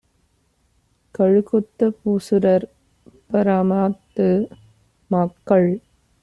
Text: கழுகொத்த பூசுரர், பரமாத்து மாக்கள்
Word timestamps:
கழுகொத்த 1.15 1.89
பூசுரர், 1.99 2.65
பரமாத்து 3.29 4.27
மாக்கள் 5.11 5.69